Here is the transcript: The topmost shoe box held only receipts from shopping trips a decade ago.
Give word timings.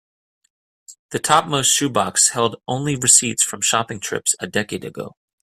The 1.11 1.19
topmost 1.19 1.69
shoe 1.69 1.87
box 1.91 2.29
held 2.31 2.55
only 2.67 2.95
receipts 2.95 3.43
from 3.43 3.61
shopping 3.61 3.99
trips 3.99 4.33
a 4.39 4.47
decade 4.47 4.83
ago. 4.83 5.15